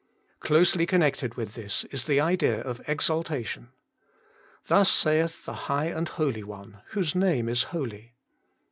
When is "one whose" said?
6.43-7.13